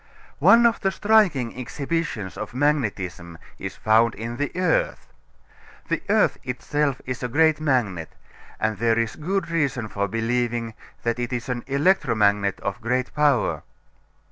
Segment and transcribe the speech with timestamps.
[0.39, 5.13] One of the striking exhibitions of magnetism is found in the earth.
[5.89, 8.09] The earth itself is a great magnet;
[8.59, 13.61] and there is good reason for believing that it is an electromagnet of great power.